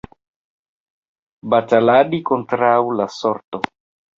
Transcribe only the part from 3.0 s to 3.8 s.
sorto.